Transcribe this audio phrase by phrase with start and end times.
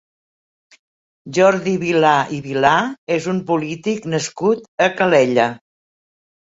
[1.37, 2.73] Jordi Vilà i Vilà
[3.19, 5.49] és un polític nascut a Calella.